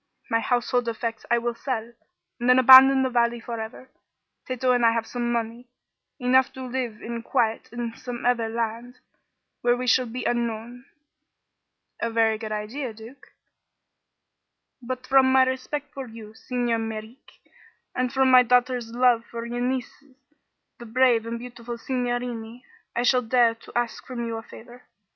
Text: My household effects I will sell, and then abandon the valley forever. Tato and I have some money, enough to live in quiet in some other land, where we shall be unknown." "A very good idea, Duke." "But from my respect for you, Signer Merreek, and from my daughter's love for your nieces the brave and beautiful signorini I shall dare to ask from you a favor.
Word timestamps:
My 0.31 0.39
household 0.39 0.87
effects 0.87 1.27
I 1.29 1.37
will 1.37 1.53
sell, 1.53 1.91
and 2.39 2.49
then 2.49 2.57
abandon 2.57 3.03
the 3.03 3.09
valley 3.11 3.39
forever. 3.39 3.91
Tato 4.47 4.71
and 4.71 4.83
I 4.83 4.93
have 4.93 5.05
some 5.05 5.31
money, 5.31 5.67
enough 6.19 6.51
to 6.53 6.63
live 6.63 7.03
in 7.03 7.21
quiet 7.21 7.69
in 7.71 7.95
some 7.95 8.25
other 8.25 8.49
land, 8.49 8.97
where 9.61 9.77
we 9.77 9.85
shall 9.85 10.07
be 10.07 10.23
unknown." 10.25 10.85
"A 11.99 12.09
very 12.09 12.39
good 12.39 12.51
idea, 12.51 12.95
Duke." 12.95 13.33
"But 14.81 15.05
from 15.05 15.31
my 15.31 15.43
respect 15.43 15.93
for 15.93 16.07
you, 16.07 16.33
Signer 16.33 16.79
Merreek, 16.79 17.39
and 17.93 18.11
from 18.11 18.31
my 18.31 18.41
daughter's 18.41 18.91
love 18.91 19.23
for 19.29 19.45
your 19.45 19.61
nieces 19.61 20.15
the 20.79 20.87
brave 20.87 21.27
and 21.27 21.37
beautiful 21.37 21.77
signorini 21.77 22.63
I 22.95 23.03
shall 23.03 23.21
dare 23.21 23.53
to 23.53 23.71
ask 23.77 24.03
from 24.03 24.25
you 24.25 24.37
a 24.37 24.41
favor. 24.41 24.81